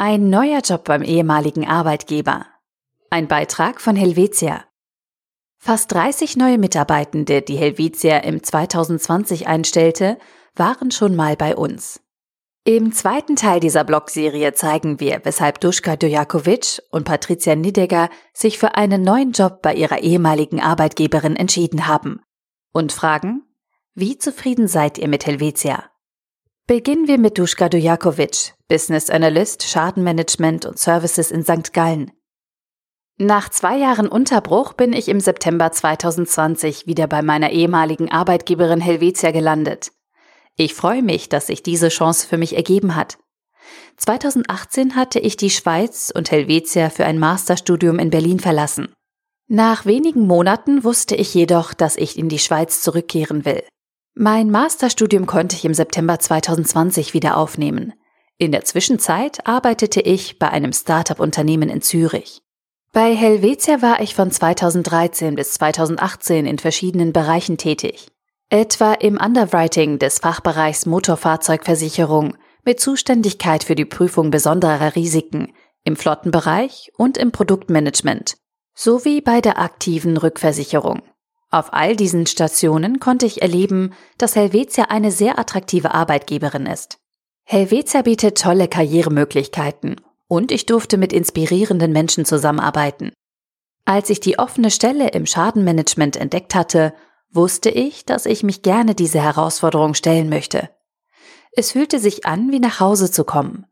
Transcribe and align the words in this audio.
Ein 0.00 0.30
neuer 0.30 0.60
Job 0.60 0.84
beim 0.84 1.02
ehemaligen 1.02 1.66
Arbeitgeber. 1.66 2.46
Ein 3.10 3.26
Beitrag 3.26 3.80
von 3.80 3.96
Helvetia. 3.96 4.64
Fast 5.58 5.90
30 5.90 6.36
neue 6.36 6.56
Mitarbeitende, 6.56 7.42
die 7.42 7.56
Helvetia 7.56 8.18
im 8.18 8.40
2020 8.40 9.48
einstellte, 9.48 10.16
waren 10.54 10.92
schon 10.92 11.16
mal 11.16 11.34
bei 11.34 11.56
uns. 11.56 12.00
Im 12.62 12.92
zweiten 12.92 13.34
Teil 13.34 13.58
dieser 13.58 13.82
Blogserie 13.82 14.54
zeigen 14.54 15.00
wir, 15.00 15.22
weshalb 15.24 15.58
Duschka 15.58 15.96
Dojakovic 15.96 16.80
und 16.92 17.02
Patricia 17.02 17.56
Nidegger 17.56 18.08
sich 18.32 18.56
für 18.56 18.76
einen 18.76 19.02
neuen 19.02 19.32
Job 19.32 19.62
bei 19.62 19.74
ihrer 19.74 19.98
ehemaligen 19.98 20.60
Arbeitgeberin 20.60 21.34
entschieden 21.34 21.88
haben. 21.88 22.20
Und 22.72 22.92
fragen, 22.92 23.42
wie 23.94 24.16
zufrieden 24.16 24.68
seid 24.68 24.96
ihr 24.96 25.08
mit 25.08 25.26
Helvetia? 25.26 25.90
Beginnen 26.68 27.08
wir 27.08 27.16
mit 27.16 27.38
Duschka 27.38 27.70
Dujakovic, 27.70 28.52
Business 28.68 29.08
Analyst, 29.08 29.62
Schadenmanagement 29.62 30.66
und 30.66 30.78
Services 30.78 31.30
in 31.30 31.42
St. 31.42 31.72
Gallen. 31.72 32.10
Nach 33.16 33.48
zwei 33.48 33.78
Jahren 33.78 34.06
Unterbruch 34.06 34.74
bin 34.74 34.92
ich 34.92 35.08
im 35.08 35.18
September 35.18 35.72
2020 35.72 36.86
wieder 36.86 37.06
bei 37.06 37.22
meiner 37.22 37.52
ehemaligen 37.52 38.12
Arbeitgeberin 38.12 38.82
Helvetia 38.82 39.30
gelandet. 39.30 39.92
Ich 40.56 40.74
freue 40.74 41.02
mich, 41.02 41.30
dass 41.30 41.46
sich 41.46 41.62
diese 41.62 41.88
Chance 41.88 42.26
für 42.26 42.36
mich 42.36 42.54
ergeben 42.54 42.96
hat. 42.96 43.16
2018 43.96 44.94
hatte 44.94 45.20
ich 45.20 45.38
die 45.38 45.48
Schweiz 45.48 46.12
und 46.14 46.30
Helvetia 46.30 46.90
für 46.90 47.06
ein 47.06 47.18
Masterstudium 47.18 47.98
in 47.98 48.10
Berlin 48.10 48.40
verlassen. 48.40 48.92
Nach 49.46 49.86
wenigen 49.86 50.26
Monaten 50.26 50.84
wusste 50.84 51.16
ich 51.16 51.32
jedoch, 51.32 51.72
dass 51.72 51.96
ich 51.96 52.18
in 52.18 52.28
die 52.28 52.38
Schweiz 52.38 52.82
zurückkehren 52.82 53.46
will. 53.46 53.62
Mein 54.20 54.50
Masterstudium 54.50 55.26
konnte 55.26 55.54
ich 55.54 55.64
im 55.64 55.74
September 55.74 56.18
2020 56.18 57.14
wieder 57.14 57.36
aufnehmen. 57.36 57.92
In 58.36 58.50
der 58.50 58.64
Zwischenzeit 58.64 59.46
arbeitete 59.46 60.00
ich 60.00 60.40
bei 60.40 60.50
einem 60.50 60.72
Startup-Unternehmen 60.72 61.68
in 61.68 61.82
Zürich. 61.82 62.42
Bei 62.92 63.14
Helvetia 63.14 63.80
war 63.80 64.00
ich 64.00 64.16
von 64.16 64.32
2013 64.32 65.36
bis 65.36 65.52
2018 65.52 66.46
in 66.46 66.58
verschiedenen 66.58 67.12
Bereichen 67.12 67.58
tätig. 67.58 68.08
Etwa 68.50 68.94
im 68.94 69.18
Underwriting 69.18 70.00
des 70.00 70.18
Fachbereichs 70.18 70.84
Motorfahrzeugversicherung 70.84 72.36
mit 72.64 72.80
Zuständigkeit 72.80 73.62
für 73.62 73.76
die 73.76 73.84
Prüfung 73.84 74.32
besonderer 74.32 74.96
Risiken, 74.96 75.52
im 75.84 75.94
Flottenbereich 75.94 76.90
und 76.96 77.18
im 77.18 77.30
Produktmanagement 77.30 78.36
sowie 78.74 79.20
bei 79.20 79.40
der 79.40 79.60
aktiven 79.60 80.16
Rückversicherung. 80.16 81.02
Auf 81.50 81.72
all 81.72 81.96
diesen 81.96 82.26
Stationen 82.26 83.00
konnte 83.00 83.24
ich 83.24 83.40
erleben, 83.40 83.94
dass 84.18 84.36
Helvetia 84.36 84.84
eine 84.84 85.10
sehr 85.10 85.38
attraktive 85.38 85.94
Arbeitgeberin 85.94 86.66
ist. 86.66 86.98
Helvetia 87.44 88.02
bietet 88.02 88.40
tolle 88.40 88.68
Karrieremöglichkeiten 88.68 89.96
und 90.26 90.52
ich 90.52 90.66
durfte 90.66 90.98
mit 90.98 91.14
inspirierenden 91.14 91.92
Menschen 91.92 92.26
zusammenarbeiten. 92.26 93.12
Als 93.86 94.10
ich 94.10 94.20
die 94.20 94.38
offene 94.38 94.70
Stelle 94.70 95.08
im 95.08 95.24
Schadenmanagement 95.24 96.16
entdeckt 96.18 96.54
hatte, 96.54 96.92
wusste 97.30 97.70
ich, 97.70 98.04
dass 98.04 98.26
ich 98.26 98.42
mich 98.42 98.60
gerne 98.60 98.94
diese 98.94 99.22
Herausforderung 99.22 99.94
stellen 99.94 100.28
möchte. 100.28 100.68
Es 101.52 101.72
fühlte 101.72 101.98
sich 101.98 102.26
an, 102.26 102.52
wie 102.52 102.60
nach 102.60 102.80
Hause 102.80 103.10
zu 103.10 103.24
kommen. 103.24 103.64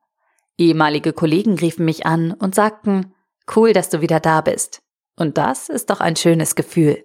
Ehemalige 0.57 1.13
Kollegen 1.13 1.59
riefen 1.59 1.85
mich 1.85 2.07
an 2.07 2.33
und 2.33 2.55
sagten, 2.55 3.15
cool, 3.55 3.75
dass 3.75 3.91
du 3.91 4.01
wieder 4.01 4.21
da 4.21 4.41
bist. 4.41 4.81
Und 5.17 5.37
das 5.37 5.69
ist 5.69 5.91
doch 5.91 6.01
ein 6.01 6.17
schönes 6.17 6.55
Gefühl. 6.55 7.05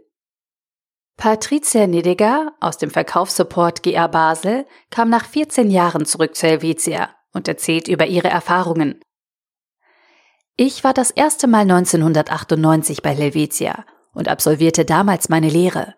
Patricia 1.18 1.86
Nidegger 1.88 2.54
aus 2.60 2.78
dem 2.78 2.90
Verkaufssupport 2.90 3.84
GR 3.84 4.08
Basel 4.08 4.66
kam 4.90 5.10
nach 5.10 5.26
14 5.26 5.70
Jahren 5.70 6.06
zurück 6.06 6.36
zu 6.36 6.48
Helvetia 6.48 7.10
und 7.34 7.48
erzählt 7.48 7.88
über 7.88 8.08
ihre 8.08 8.30
Erfahrungen. 8.30 9.00
Ich 10.58 10.84
war 10.84 10.94
das 10.94 11.12
erste 11.12 11.48
Mal 11.48 11.62
1998 11.62 13.02
bei 13.02 13.16
Helvetia 13.16 13.86
und 14.14 14.28
absolvierte 14.28 14.86
damals 14.86 15.30
meine 15.30 15.50
Lehre. 15.50 15.96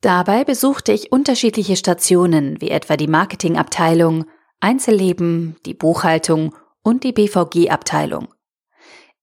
Dabei 0.00 0.44
besuchte 0.44 0.92
ich 0.92 1.12
unterschiedliche 1.12 1.76
Stationen 1.76 2.60
wie 2.60 2.70
etwa 2.70 2.96
die 2.96 3.06
Marketingabteilung, 3.06 4.26
Einzelleben, 4.60 5.56
die 5.64 5.74
Buchhaltung 5.74 6.54
und 6.82 7.04
die 7.04 7.12
BVG-Abteilung. 7.12 8.28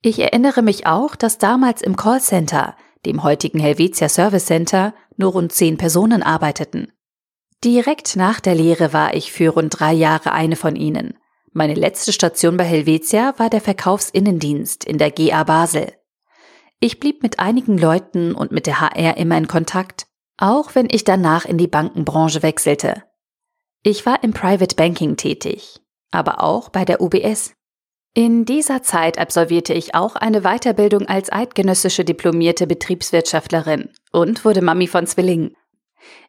Ich 0.01 0.17
erinnere 0.17 0.63
mich 0.63 0.87
auch, 0.87 1.15
dass 1.15 1.37
damals 1.37 1.83
im 1.83 1.95
Callcenter, 1.95 2.75
dem 3.05 3.23
heutigen 3.23 3.59
Helvetia 3.59 4.09
Service 4.09 4.45
Center, 4.45 4.93
nur 5.17 5.31
rund 5.31 5.51
zehn 5.51 5.77
Personen 5.77 6.23
arbeiteten. 6.23 6.91
Direkt 7.63 8.15
nach 8.15 8.39
der 8.39 8.55
Lehre 8.55 8.93
war 8.93 9.13
ich 9.13 9.31
für 9.31 9.49
rund 9.49 9.79
drei 9.79 9.93
Jahre 9.93 10.31
eine 10.31 10.55
von 10.55 10.75
ihnen. 10.75 11.17
Meine 11.53 11.73
letzte 11.73 12.13
Station 12.13 12.57
bei 12.57 12.63
Helvetia 12.63 13.33
war 13.37 13.49
der 13.49 13.61
Verkaufsinnendienst 13.61 14.83
in 14.83 14.97
der 14.97 15.11
GA 15.11 15.43
Basel. 15.43 15.93
Ich 16.79 16.99
blieb 16.99 17.21
mit 17.21 17.39
einigen 17.39 17.77
Leuten 17.77 18.33
und 18.33 18.51
mit 18.51 18.65
der 18.65 18.81
HR 18.81 19.17
immer 19.17 19.37
in 19.37 19.47
Kontakt, 19.47 20.07
auch 20.37 20.73
wenn 20.73 20.87
ich 20.89 21.03
danach 21.03 21.45
in 21.45 21.59
die 21.59 21.67
Bankenbranche 21.67 22.41
wechselte. 22.41 23.03
Ich 23.83 24.05
war 24.05 24.23
im 24.23 24.33
Private 24.33 24.75
Banking 24.75 25.17
tätig, 25.17 25.81
aber 26.09 26.43
auch 26.43 26.69
bei 26.69 26.85
der 26.85 27.01
UBS. 27.01 27.53
In 28.13 28.43
dieser 28.43 28.83
Zeit 28.83 29.17
absolvierte 29.17 29.73
ich 29.73 29.95
auch 29.95 30.17
eine 30.17 30.41
Weiterbildung 30.41 31.07
als 31.07 31.31
eidgenössische 31.31 32.03
diplomierte 32.03 32.67
Betriebswirtschaftlerin 32.67 33.87
und 34.11 34.43
wurde 34.43 34.61
Mami 34.61 34.87
von 34.87 35.07
Zwillingen. 35.07 35.55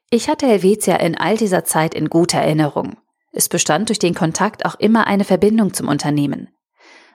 Ich 0.09 0.29
hatte 0.29 0.47
Helvetia 0.47 0.95
in 0.97 1.19
all 1.19 1.37
dieser 1.37 1.65
Zeit 1.65 1.95
in 1.95 2.09
guter 2.09 2.39
Erinnerung. 2.39 2.99
Es 3.33 3.49
bestand 3.49 3.89
durch 3.89 3.99
den 3.99 4.15
Kontakt 4.15 4.65
auch 4.65 4.77
immer 4.77 5.09
eine 5.09 5.25
Verbindung 5.25 5.75
zum 5.75 5.89
Unternehmen. 5.89 6.51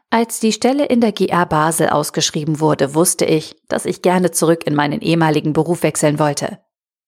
Als 0.09 0.41
die 0.41 0.51
Stelle 0.51 0.85
in 0.85 0.99
der 0.99 1.13
GR 1.13 1.45
Basel 1.45 1.87
ausgeschrieben 1.87 2.59
wurde, 2.59 2.93
wusste 2.93 3.23
ich, 3.23 3.55
dass 3.69 3.85
ich 3.85 4.01
gerne 4.01 4.31
zurück 4.31 4.67
in 4.67 4.75
meinen 4.75 4.99
ehemaligen 4.99 5.53
Beruf 5.53 5.81
wechseln 5.83 6.19
wollte. 6.19 6.59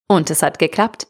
Und 0.08 0.30
es 0.30 0.44
hat 0.44 0.60
geklappt. 0.60 1.08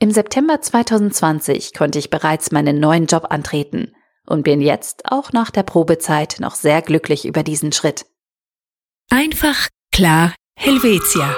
Im 0.00 0.10
September 0.10 0.62
2020 0.62 1.74
konnte 1.74 1.98
ich 1.98 2.08
bereits 2.08 2.52
meinen 2.52 2.80
neuen 2.80 3.04
Job 3.04 3.26
antreten 3.28 3.92
und 4.26 4.42
bin 4.42 4.60
jetzt 4.60 5.10
auch 5.10 5.32
nach 5.32 5.50
der 5.50 5.62
Probezeit 5.62 6.36
noch 6.40 6.54
sehr 6.54 6.82
glücklich 6.82 7.26
über 7.26 7.42
diesen 7.42 7.72
Schritt. 7.72 8.06
Einfach, 9.10 9.68
klar, 9.92 10.34
Helvetia. 10.56 11.34